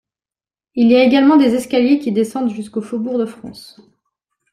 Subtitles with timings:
[0.73, 3.79] Il y a également des escaliers qui descendent jusqu’au Faubourg de France.